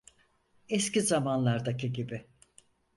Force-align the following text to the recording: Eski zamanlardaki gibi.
Eski 0.69 1.01
zamanlardaki 1.01 1.93
gibi. 1.93 2.27